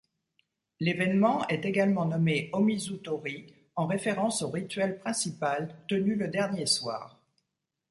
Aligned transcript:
L’événement 0.79 1.47
est 1.47 1.63
également 1.63 2.05
nommé 2.07 2.49
Omizu-tori 2.53 3.53
en 3.75 3.85
référence 3.85 4.41
au 4.41 4.49
rituel 4.49 4.97
principal 4.97 5.75
tenu 5.87 6.15
le 6.15 6.27
dernier 6.27 6.65
soir. 6.65 7.21